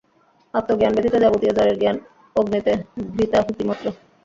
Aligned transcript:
আত্মজ্ঞান 0.53 0.91
ব্যতীত 0.95 1.15
যাবতীয় 1.23 1.53
জড়ের 1.53 1.77
জ্ঞান 1.81 1.97
অগ্নিতে 2.35 2.73
ঘৃতাহুতি 3.11 3.63
মাত্র। 3.69 3.85